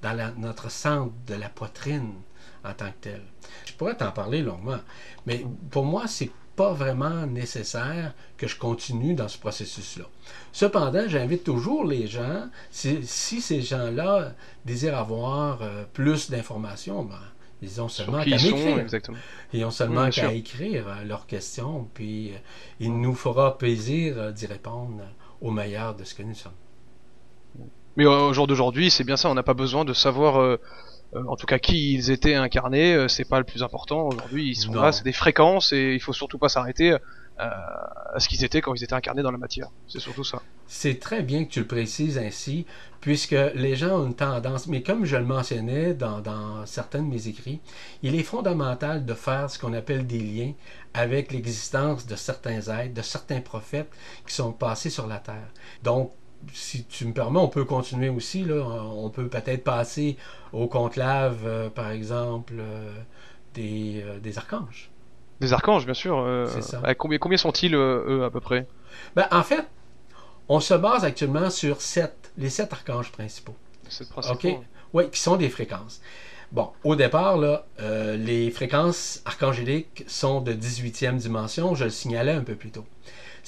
[0.01, 2.11] dans notre centre de la poitrine
[2.65, 3.21] en tant que tel.
[3.65, 4.79] Je pourrais t'en parler longuement,
[5.25, 10.03] mais pour moi, c'est pas vraiment nécessaire que je continue dans ce processus-là.
[10.51, 14.33] Cependant, j'invite toujours les gens, si, ces gens-là
[14.65, 17.21] désirent avoir euh, plus d'informations, ben,
[17.61, 18.85] ils ont seulement qu'à m'écrire.
[19.53, 22.37] Ils ont seulement qu'à écrire euh, leurs questions, puis euh,
[22.81, 25.01] il nous fera plaisir d'y répondre
[25.39, 26.51] au meilleur de ce que nous sommes.
[27.95, 30.57] Mais au jour d'aujourd'hui, c'est bien ça, on n'a pas besoin de savoir
[31.15, 34.07] euh, en tout cas qui ils étaient incarnés, euh, c'est pas le plus important.
[34.07, 36.97] Aujourd'hui, ils sont là, c'est des fréquences et il faut surtout pas s'arrêter euh,
[37.37, 39.69] à ce qu'ils étaient quand ils étaient incarnés dans la matière.
[39.87, 40.41] C'est surtout ça.
[40.67, 42.67] C'est très bien que tu le précises ainsi,
[43.01, 47.07] puisque les gens ont une tendance, mais comme je le mentionnais dans, dans certains de
[47.07, 47.59] mes écrits,
[48.03, 50.53] il est fondamental de faire ce qu'on appelle des liens
[50.93, 53.89] avec l'existence de certains êtres, de certains prophètes
[54.27, 55.49] qui sont passés sur la Terre.
[55.81, 56.11] Donc,
[56.53, 58.43] si tu me permets, on peut continuer aussi.
[58.43, 58.63] Là.
[58.63, 60.17] On peut peut-être passer
[60.53, 62.93] au conclave, euh, par exemple, euh,
[63.53, 64.89] des, euh, des, archanges.
[65.39, 66.47] Des archanges, bien sûr.
[66.49, 66.81] C'est ça.
[66.95, 68.67] combien, combien sont-ils, eux, à peu près?
[69.15, 69.65] Ben, En fait,
[70.47, 73.55] on se base actuellement sur sept, les sept archanges principaux.
[73.87, 74.49] Sept principaux.
[74.49, 74.59] OK?
[74.93, 76.01] Oui, qui sont des fréquences.
[76.51, 77.65] Bon, au départ, là,
[78.17, 82.85] les fréquences archangéliques sont de 18e dimension, je le signalais un peu plus tôt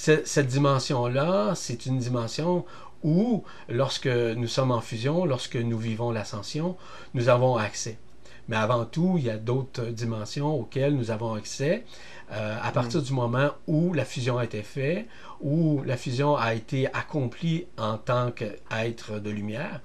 [0.02, 2.66] cette dimension-là, c'est une dimension
[3.04, 6.76] où, lorsque nous sommes en fusion, lorsque nous vivons l'ascension,
[7.14, 8.00] nous avons accès.
[8.48, 11.86] Mais avant tout, il y a d'autres dimensions auxquelles nous avons accès
[12.32, 13.04] euh, à partir mm.
[13.04, 15.06] du moment où la fusion a été faite,
[15.40, 19.82] où la fusion a été accomplie en tant qu'être de lumière,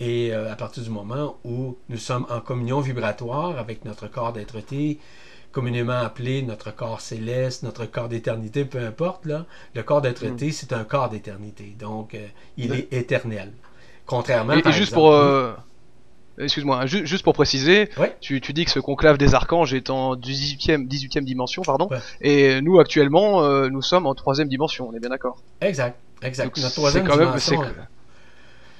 [0.00, 4.32] et euh, à partir du moment où nous sommes en communion vibratoire avec notre corps
[4.32, 4.98] d'être-té,
[5.50, 10.50] communément appelé notre corps céleste, notre corps d'éternité, peu importe, là, le corps d'être mm.
[10.52, 11.74] c'est un corps d'éternité.
[11.78, 13.52] Donc, euh, il est éternel.
[14.06, 15.12] Contrairement et, juste pour.
[15.12, 15.52] Euh,
[16.38, 21.24] excuse-moi, juste pour préciser, tu, dis que ce conclave des archanges est en 18e, 18e
[21.24, 25.42] dimension, pardon, et nous actuellement, nous sommes en troisième dimension, on est bien d'accord?
[25.60, 26.56] Exact, exact.
[26.56, 27.64] Notre troisième dimension.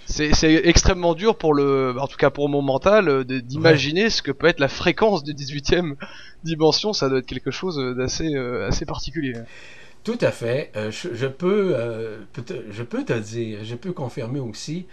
[0.09, 4.47] C'est extrêmement dur pour le, en tout cas pour mon mental, d'imaginer ce que peut
[4.47, 5.97] être la fréquence de 18e
[6.44, 6.92] dimension.
[6.92, 9.35] Ça doit être quelque chose d'assez euh, assez particulier.
[10.05, 10.73] Tout à fait.
[10.77, 12.21] Euh, je, peux, euh,
[12.71, 14.87] je peux te dire, je peux confirmer aussi,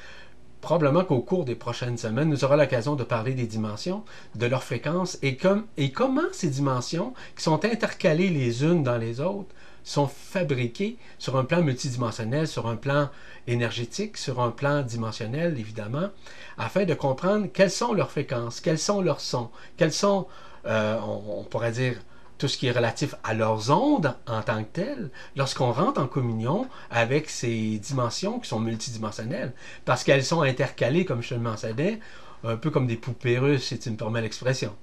[0.60, 4.04] probablement qu'au cours des prochaines semaines, nous aurons l'occasion de parler des dimensions,
[4.36, 8.97] de leurs fréquences et, comme, et comment ces dimensions, qui sont intercalées les unes dans
[8.97, 9.55] les autres,
[9.86, 13.10] sont fabriquées sur un plan multidimensionnel, sur un plan
[13.48, 16.10] énergétique, sur un plan dimensionnel, évidemment,
[16.58, 20.28] afin de comprendre quelles sont leurs fréquences, quels sont leurs sons, quels sont,
[20.65, 21.93] euh, on, pourrait dire,
[22.39, 26.08] tout ce qui est relatif à leurs ondes en tant que telles, lorsqu'on rentre en
[26.08, 29.54] communion avec ces dimensions qui sont multidimensionnelles,
[29.86, 32.00] parce qu'elles sont intercalées, comme je le mentionnais,
[32.43, 34.76] un peu comme des poupées russes, si tu me permets l'expression.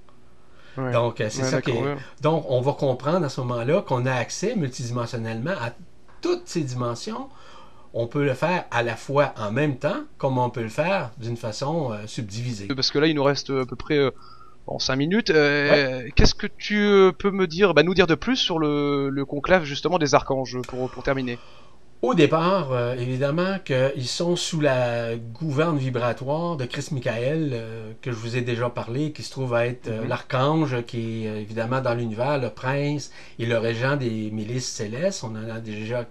[0.76, 1.96] Donc, euh, c'est ça qui est...
[2.20, 5.72] Donc, on va comprendre à ce moment-là qu'on a accès multidimensionnellement à
[6.20, 7.28] toutes ces dimensions.
[7.94, 11.10] On peut le faire à la fois en même temps, comme on peut le faire
[11.18, 12.68] d'une façon euh, subdivisée.
[12.68, 14.10] Parce que là, il nous reste à peu près euh,
[14.66, 15.32] en 5 minutes.
[15.32, 19.64] Qu'est-ce que tu peux me dire, bah, nous dire de plus sur le, le conclave
[19.64, 21.38] justement des archanges pour, pour terminer?
[22.02, 28.10] Au départ, euh, évidemment, qu'ils sont sous la gouverne vibratoire de Chris Michael, euh, que
[28.10, 30.08] je vous ai déjà parlé, qui se trouve à être euh, mhm.
[30.08, 35.22] l'archange, qui est évidemment dans l'univers, le prince et le régent des milices célestes.
[35.22, 36.04] On en a déjà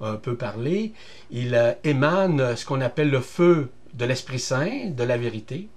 [0.00, 0.94] un peu parlé.
[1.30, 5.68] Il émane ce qu'on appelle le feu de l'Esprit Saint, de la vérité.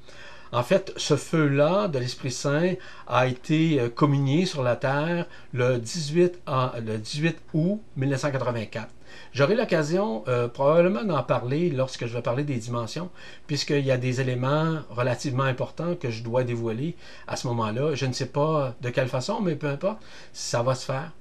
[0.53, 2.75] En fait, ce feu-là de l'Esprit Saint
[3.07, 6.39] a été communié sur la Terre le 18,
[6.85, 8.87] le 18 août 1984.
[9.33, 13.09] J'aurai l'occasion euh, probablement d'en parler lorsque je vais parler des dimensions,
[13.47, 16.95] puisqu'il y a des éléments relativement importants que je dois dévoiler
[17.27, 17.95] à ce moment-là.
[17.95, 19.99] Je ne sais pas de quelle façon, mais peu importe,
[20.33, 21.11] ça va se faire.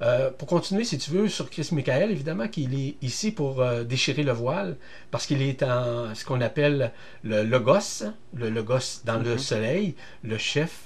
[0.00, 3.82] Euh, pour continuer, si tu veux, sur Chris Michael, évidemment qu'il est ici pour euh,
[3.82, 4.76] déchirer le voile,
[5.10, 6.92] parce qu'il est en ce qu'on appelle
[7.24, 9.38] le logos, le logos dans le mhm.
[9.38, 10.82] soleil, le chef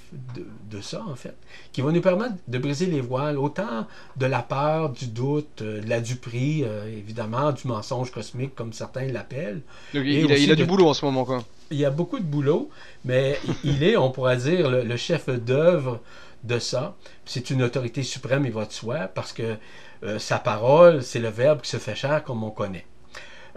[0.71, 1.35] de, ça, en fait,
[1.73, 5.83] qui va nous permettre de briser les voiles, autant de la peur, du doute, euh,
[5.83, 9.61] de la duperie, évidemment, du mensonge cosmique, comme certains l'appellent.
[9.93, 11.45] Il, a, du boulot en ce moment, quoi.
[11.71, 12.71] Il y a beaucoup de boulot,
[13.05, 16.01] mais il est, on pourrait dire, le chef d'œuvre
[16.45, 16.97] de ça.
[17.25, 19.57] C'est une autorité suprême, il va de soi, parce que
[20.05, 22.87] euh, sa parole, c'est le Verbe qui se fait chair, comme on connaît.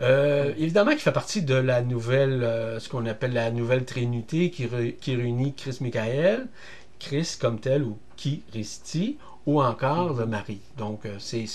[0.01, 4.51] Euh, évidemment qu'il fait partie de la nouvelle, euh, ce qu'on appelle la nouvelle Trinité
[4.51, 4.67] qui,
[4.99, 6.47] qui réunit Christ Michael,
[6.99, 10.61] Christ comme tel ou qui Christi, ou encore le Marie.
[10.77, 11.45] Donc c'est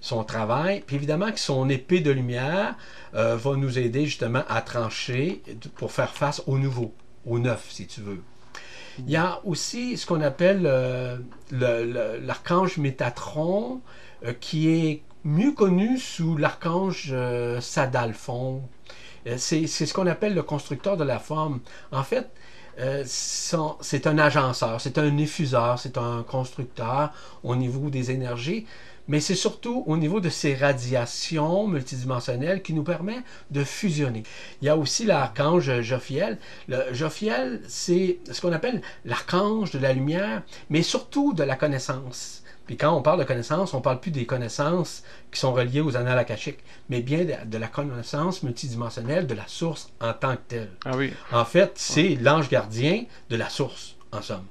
[0.00, 0.82] son travail.
[0.86, 2.74] Puis évidemment que son épée de lumière
[3.12, 5.42] va nous aider justement à trancher
[5.76, 6.92] pour faire face au nouveau,
[7.26, 8.22] au neuf si tu veux.
[9.06, 11.16] Il y a aussi ce qu'on appelle euh,
[11.52, 13.80] l'archange Métatron,
[14.24, 18.62] euh, qui est mieux connu sous l'archange euh, Sadalphon.
[19.36, 21.60] C'est ce qu'on appelle le constructeur de la forme.
[21.92, 22.30] En fait,
[23.04, 28.64] c'est un agenceur, c'est un effuseur, c'est un constructeur au niveau des énergies
[29.08, 34.22] mais c'est surtout au niveau de ces radiations multidimensionnelles qui nous permet de fusionner.
[34.62, 36.38] Il y a aussi l'archange Jophiel.
[36.68, 42.42] Le Jophiel, c'est ce qu'on appelle l'archange de la lumière, mais surtout de la connaissance.
[42.70, 45.80] Puis quand on parle de connaissance, on ne parle plus des connaissances qui sont reliées
[45.80, 50.42] aux annales akashiques, mais bien de, la connaissance multidimensionnelle de la source en tant que
[50.46, 50.70] telle.
[50.84, 51.12] Ah oui.
[51.32, 54.46] En fait, c'est l'ange gardien de la source, en somme.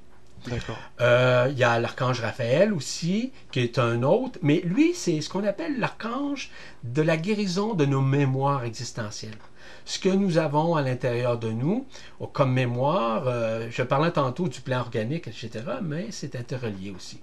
[1.00, 5.28] Euh, il y a l'archange Raphaël aussi, qui est un autre, mais lui, c'est ce
[5.28, 6.50] qu'on appelle l'archange
[6.84, 9.38] de la guérison de nos mémoires existentielles.
[9.84, 11.86] Ce que nous avons à l'intérieur de nous,
[12.32, 15.50] comme mémoire, euh, je parlais tantôt du plan organique, etc.,
[15.82, 17.20] mais c'est interrelié aussi.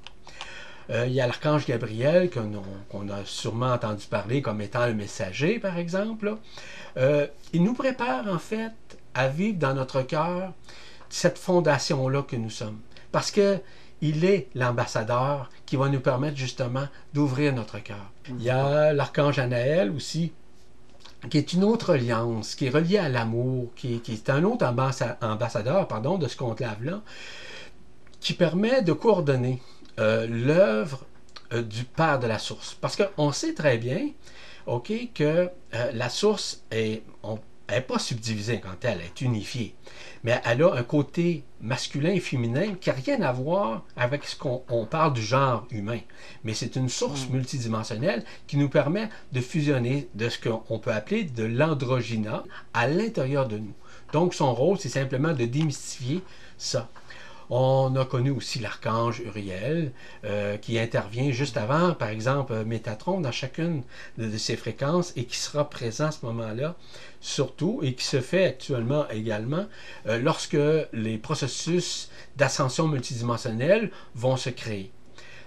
[0.89, 5.59] Euh, il y a l'archange Gabriel, qu'on a sûrement entendu parler comme étant le messager,
[5.59, 6.35] par exemple.
[7.53, 8.73] il nous prépare, en fait,
[9.13, 10.53] à vivre dans notre cœur
[11.09, 12.79] cette fondation-là que nous sommes.
[13.17, 13.57] Parce que
[14.01, 18.11] il est l'ambassadeur qui va nous permettre justement d'ouvrir notre cœur.
[18.29, 20.33] Il y a l'archange Anaël aussi,
[21.27, 25.87] qui est une autre alliance, qui est reliée à l'amour, qui, est un autre ambassadeur
[25.87, 27.01] pardon, de ce conclave-là,
[28.19, 29.63] qui permet de coordonner
[29.97, 31.03] euh, l'œuvre
[31.53, 32.77] euh, du Père de la source.
[32.79, 34.11] Parce qu'on sait très bien
[35.15, 37.01] que euh, la source est,
[37.69, 39.75] n'est pas subdivisée quand elle est unifiée
[40.27, 44.35] mais elle a un côté masculin et féminin qui n'a rien à voir avec ce
[44.35, 45.99] qu'on parle du genre humain.
[46.43, 47.33] Mais c'est une source mm.
[47.33, 52.43] multidimensionnelle qui nous permet de fusionner de ce qu'on peut appeler de l'androgyna
[52.73, 53.73] à l'intérieur de nous.
[54.13, 56.21] Donc son rôle, c'est simplement de démystifier
[56.57, 56.89] ça.
[57.49, 59.93] On a connu aussi l'archange Uriel
[60.25, 63.83] euh, qui intervient juste avant, par exemple, Métatron dans chacune
[64.17, 66.75] de, ses fréquences et qui sera présent à ce moment-là
[67.21, 69.65] surtout, et qui se fait actuellement également,
[70.07, 70.57] euh, lorsque
[70.93, 74.91] les processus d'ascension multidimensionnelle vont se créer.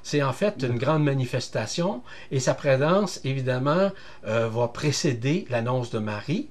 [0.03, 3.91] C'est en fait une grande manifestation et sa présence, évidemment,
[4.27, 6.49] euh, va précéder l'annonce de Marie.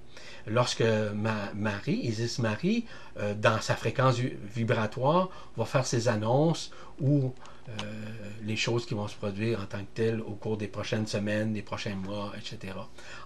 [0.49, 0.83] Lorsque
[1.55, 2.85] Marie, Isis Marie,
[3.19, 7.33] euh, dans sa fréquence vibratoire, va faire ses annonces ou
[8.43, 11.53] les choses qui vont se produire en tant que telles au cours des prochaines semaines,
[11.53, 12.73] des prochains mois, etc.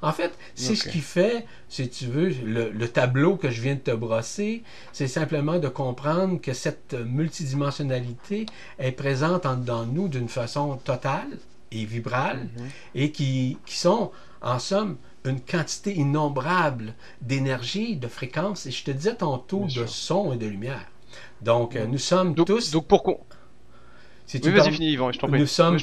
[0.01, 3.79] En fait, c'est ce qui fait, si tu veux, le, tableau que je viens de
[3.79, 8.45] te brosser, c'est simplement de comprendre que cette multidimensionnalité
[8.79, 11.37] est présente en dans nous d'une façon totale
[11.71, 12.69] et vibrale mhm.
[12.95, 14.11] et qui, qui sont,
[14.41, 20.33] en somme, une quantité innombrable d'énergie, de fréquences, et je te disais tantôt, de son
[20.33, 20.85] et de lumière.
[21.41, 22.71] Donc, nous sommes tous...
[22.71, 23.25] Donc, pour,
[25.29, 25.79] nous sommes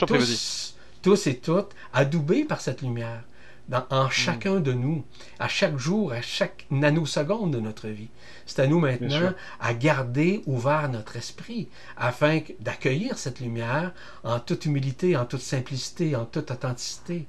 [1.02, 3.22] tous, et toutes adoubés par cette lumière.
[3.70, 4.10] en hmm.
[4.10, 5.04] chacun de nous,
[5.38, 8.08] à chaque jour, à chaque nanoseconde de notre vie.
[8.46, 13.92] C'est à nous maintenant à garder ouvert notre esprit afin d'accueillir cette lumière
[14.24, 17.26] en toute humilité, en toute simplicité, en toute authenticité.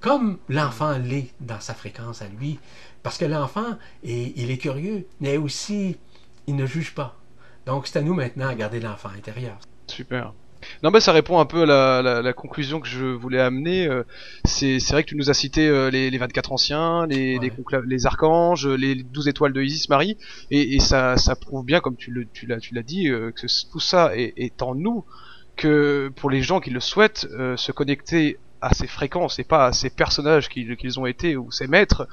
[0.00, 2.58] Comme l'enfant l'est dans sa fréquence à lui.
[3.02, 5.96] Parce que l'enfant, il est curieux, mais aussi,
[6.46, 7.16] il ne juge pas.
[7.64, 9.58] Donc c'est à nous maintenant à garder l'enfant intérieur.
[9.86, 10.32] Super.
[10.82, 13.86] Non, bah ça répond un peu à la, la, conclusion que je voulais amener.
[13.86, 14.02] Euh,
[14.44, 17.52] c'est vrai que tu nous as cité euh, les, les 24 anciens, les, les,
[17.86, 20.16] les, archanges, les 12 étoiles de Isis Marie,
[20.50, 22.12] et, et ça, ça prouve bien, comme tu
[22.46, 25.04] l'as tu dit, euh, que tout ça est, est, en nous,
[25.56, 29.72] que pour les gens qui le souhaitent, se connecter à ces fréquences et pas à
[29.72, 32.08] ces personnages qu'ils ont été ou ces maîtres,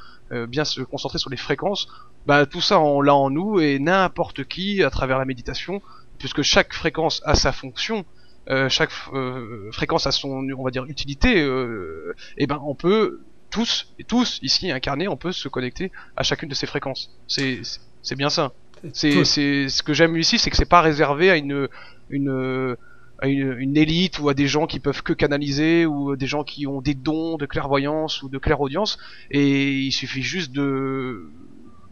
[0.48, 1.88] bien se concentrer sur les fréquences,
[2.26, 5.82] bah tout ça on l'a en nous et n'importe qui à travers la méditation,
[6.18, 8.06] puisque chaque fréquence a sa fonction
[8.50, 13.22] euh, chaque euh, fréquence a son, on va dire, utilité, euh, et ben on peut
[13.50, 17.12] tous et tous ici incarnés, on peut se connecter à chacune de ces fréquences.
[17.28, 17.62] C'est
[18.02, 18.52] c'est bien ça.
[18.92, 21.70] C'est c'est ce que j'aime ici, c'est que c'est pas réservé à une
[22.10, 22.76] une
[23.20, 26.44] à une, une, élite ou à des gens qui peuvent que canaliser ou des gens
[26.44, 28.98] qui ont des dons de clairvoyance ou de clairaudience
[29.32, 31.30] et il suffit juste de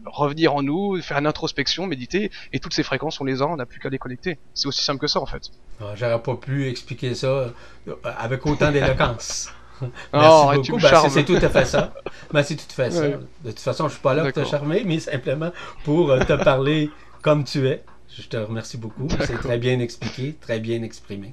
[0.06, 3.56] revenir en nous, faire une introspection, méditer, et toutes ces fréquences, on les a, on
[3.56, 4.38] n'a plus qu'à les connecter.
[4.54, 5.50] C'est aussi simple que ça, en fait.
[5.80, 7.50] Ah, j'aurais pas pu expliquer ça euh,
[8.04, 9.50] avec autant d'éloquence.
[10.12, 10.82] Merci beaucoup.
[10.82, 11.92] Ben, c'est tout à fait ça.
[12.32, 13.08] Ben, c'est tout à fait ça.
[13.08, 15.50] De toute façon, je suis pas là pour te charmer, mais simplement
[15.84, 16.90] pour euh, te parler
[17.22, 17.82] comme tu es.
[18.18, 19.08] Je te remercie beaucoup.
[19.20, 21.32] C'est très bien expliqué, très bien exprimé.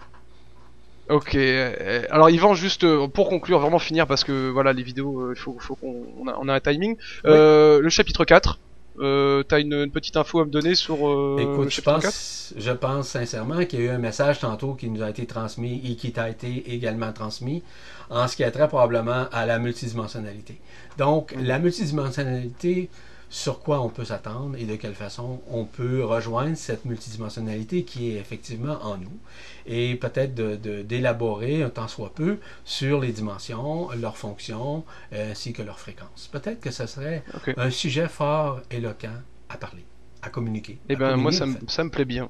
[1.09, 5.21] Ok, euh, alors Yvan, juste euh, pour conclure, vraiment finir parce que voilà les vidéos,
[5.21, 6.97] euh, il faut, faut qu'on on a, on a, un timing.
[7.23, 8.59] le chapitre 4,
[9.01, 10.95] euh, t'as une, petite info à me donner sur
[11.39, 14.73] Écoute, le je pense, 4 je pense sincèrement qu'il y a eu un message tantôt
[14.73, 17.63] qui nous a été transmis et qui t'a été également transmis
[18.09, 20.59] en ce qui a trait probablement à la multidimensionnalité.
[20.97, 21.43] Donc, mm.
[21.43, 22.89] la multidimensionnalité,
[23.29, 28.11] sur quoi on peut s'attendre et de quelle façon on peut rejoindre cette multidimensionnalité qui
[28.11, 29.19] est effectivement en nous
[29.67, 35.61] et peut-être d'élaborer de, un tant soit peu sur les dimensions, leurs fonctions ainsi que
[35.61, 36.29] leurs fréquences.
[36.31, 37.23] Peut-être que ce serait
[37.55, 39.07] un sujet fort éloquent
[39.49, 39.85] à parler,
[40.23, 40.79] à communiquer.
[40.89, 42.29] Eh bien, moi, ça me, ça me plaît bien.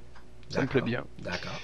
[0.50, 1.06] Ça me plaît bien.
[1.22, 1.60] D'accord.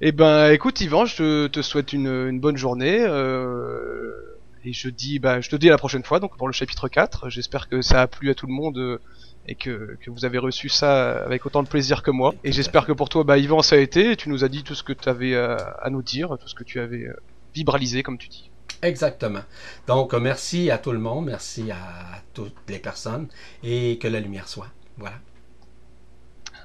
[0.00, 2.98] Eh ben, écoute, Yvan, je te, souhaite une, une, bonne journée.
[3.00, 4.35] Euh
[4.66, 6.88] et je dis, bah, je te dis à la prochaine fois, donc pour le chapitre
[6.88, 7.30] 4.
[7.30, 9.00] J'espère que ça a plu à tout le monde euh,
[9.46, 12.34] et que, que, vous avez reçu ça avec autant de plaisir que moi.
[12.42, 14.16] Et j'espère que pour toi, bah, Yvan, ça a été.
[14.16, 16.56] tu nous as dit tout ce que tu avais à, à, nous dire, tout ce
[16.56, 17.14] que tu avais euh,
[17.54, 18.50] vibralisé, comme tu dis.
[18.82, 19.42] Exactement.
[19.86, 23.28] Donc, merci à tout le monde, merci à toutes les personnes
[23.62, 24.68] et que la lumière soit.
[24.96, 25.14] Voilà.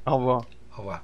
[0.08, 0.46] Au revoir.
[0.76, 1.04] Au revoir.